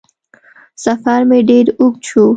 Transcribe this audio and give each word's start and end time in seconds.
سفر 0.83 1.19
مې 1.29 1.39
ډېر 1.49 1.65
اوږد 1.79 2.01
شو 2.09 2.25